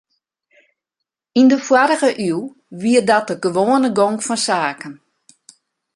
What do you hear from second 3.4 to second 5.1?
gewoane gong fan saken.